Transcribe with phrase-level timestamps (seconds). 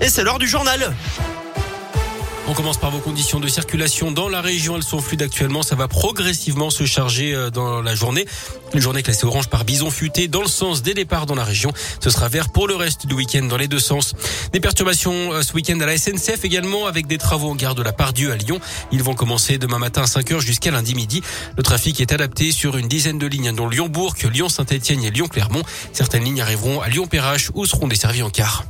[0.00, 0.94] Et c'est l'heure du journal.
[2.48, 4.76] On commence par vos conditions de circulation dans la région.
[4.76, 5.62] Elles sont fluides actuellement.
[5.62, 8.26] Ça va progressivement se charger euh, dans la journée.
[8.74, 11.72] Une journée classée orange par bison futé dans le sens des départs dans la région.
[12.02, 14.14] Ce sera vert pour le reste du week-end dans les deux sens.
[14.52, 17.82] Des perturbations euh, ce week-end à la SNCF également avec des travaux en gare de
[17.82, 18.58] la Pardieu à Lyon.
[18.90, 21.22] Ils vont commencer demain matin à 5h jusqu'à lundi midi.
[21.56, 25.62] Le trafic est adapté sur une dizaine de lignes dont Lyon-Bourg, Lyon-Saint-Etienne et Lyon-Clermont.
[25.92, 28.64] Certaines lignes arriveront à Lyon-Perrache ou seront desservies en car.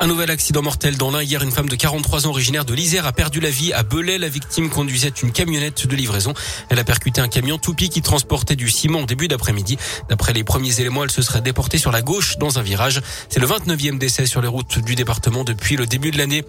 [0.00, 1.24] Un nouvel accident mortel dans l'un.
[1.24, 4.16] Hier, une femme de 43 ans originaire de l'Isère a perdu la vie à Belay.
[4.16, 6.34] La victime conduisait une camionnette de livraison.
[6.68, 9.76] Elle a percuté un camion toupie qui transportait du ciment au début d'après-midi.
[10.08, 13.00] D'après les premiers éléments, elle se serait déportée sur la gauche dans un virage.
[13.28, 16.44] C'est le 29e décès sur les routes du département depuis le début de l'année.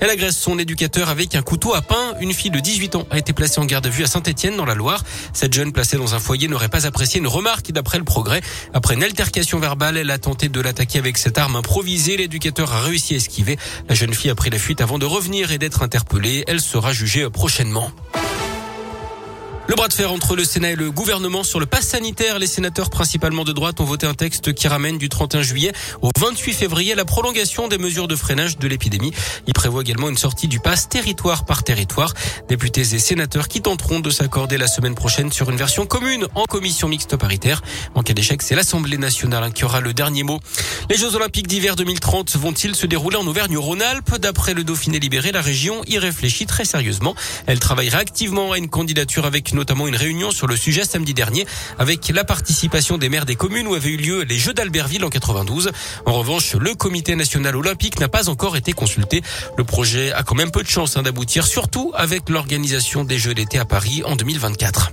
[0.00, 2.14] Elle agresse son éducateur avec un couteau à pain.
[2.20, 4.64] Une fille de 18 ans a été placée en garde à vue à Saint-Etienne dans
[4.64, 5.04] la Loire.
[5.34, 8.40] Cette jeune placée dans un foyer n'aurait pas apprécié une remarque d'après le progrès.
[8.72, 12.16] Après une altercation verbale, elle a tenté de l'attaquer avec cette arme improvisée.
[12.16, 12.93] L'éducateur a réussi
[13.88, 16.44] La jeune fille a pris la fuite avant de revenir et d'être interpellée.
[16.46, 17.90] Elle sera jugée prochainement.
[19.66, 22.38] Le bras de fer entre le Sénat et le gouvernement sur le pass sanitaire.
[22.38, 26.10] Les sénateurs principalement de droite ont voté un texte qui ramène du 31 juillet au
[26.18, 29.12] 28 février la prolongation des mesures de freinage de l'épidémie.
[29.46, 32.12] Il prévoit également une sortie du pass territoire par territoire.
[32.46, 36.44] Députés et sénateurs qui tenteront de s'accorder la semaine prochaine sur une version commune en
[36.44, 37.62] commission mixte paritaire.
[37.94, 40.40] En cas d'échec, c'est l'Assemblée nationale qui aura le dernier mot.
[40.90, 44.18] Les Jeux olympiques d'hiver 2030 vont-ils se dérouler en Auvergne-Rhône-Alpes?
[44.18, 47.14] D'après le Dauphiné libéré, la région y réfléchit très sérieusement.
[47.46, 51.46] Elle travaillera activement à une candidature avec notamment une réunion sur le sujet samedi dernier
[51.78, 55.10] avec la participation des maires des communes où avaient eu lieu les Jeux d'Albertville en
[55.10, 55.70] 92.
[56.06, 59.22] En revanche, le comité national olympique n'a pas encore été consulté.
[59.56, 63.34] Le projet a quand même peu de chance hein, d'aboutir, surtout avec l'organisation des Jeux
[63.34, 64.92] d'été à Paris en 2024.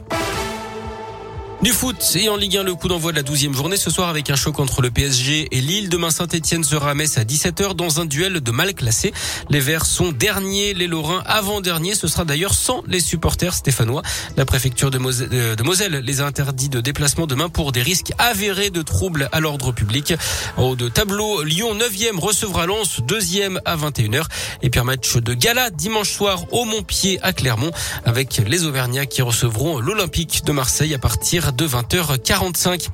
[1.63, 4.09] Du foot et en Ligue 1, le coup d'envoi de la 12e journée ce soir
[4.09, 5.89] avec un choc entre le PSG et Lille.
[5.89, 9.13] Demain, Saint-Etienne sera à Metz à 17h dans un duel de mal classés.
[9.51, 11.93] Les Verts sont derniers, les Lorrains avant-derniers.
[11.93, 14.01] Ce sera d'ailleurs sans les supporters stéphanois.
[14.37, 18.11] La préfecture de, euh, de, Moselle les a interdits de déplacement demain pour des risques
[18.17, 20.15] avérés de troubles à l'ordre public.
[20.57, 24.23] En haut de tableau, Lyon 9e recevra Lens 2e à 21h.
[24.63, 27.71] Et puis un match de gala dimanche soir au Montpied à Clermont
[28.03, 32.89] avec les Auvergnats qui recevront l'Olympique de Marseille à partir de 20h45.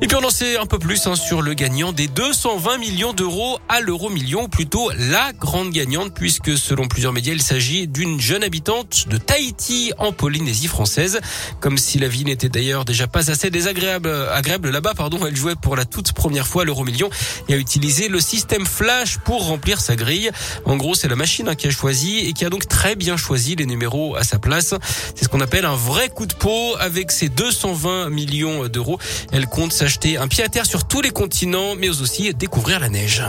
[0.00, 3.12] Et puis on en sait un peu plus hein, sur le gagnant des 220 millions
[3.12, 8.20] d'euros à l'euro million, plutôt la grande gagnante, puisque selon plusieurs médias, il s'agit d'une
[8.20, 11.20] jeune habitante de Tahiti en Polynésie française.
[11.60, 15.54] Comme si la vie n'était d'ailleurs déjà pas assez désagréable agréable là-bas, pardon, elle jouait
[15.54, 17.08] pour la toute première fois l'euro million
[17.48, 20.30] et a utilisé le système Flash pour remplir sa grille.
[20.64, 23.16] En gros, c'est la machine hein, qui a choisi et qui a donc très bien
[23.16, 24.74] choisi les numéros à sa place.
[25.14, 28.98] C'est ce qu'on appelle un vrai coup de peau avec ses 220 20 millions d'euros.
[29.30, 32.88] Elle compte s'acheter un pied à terre sur tous les continents, mais aussi découvrir la
[32.88, 33.22] neige.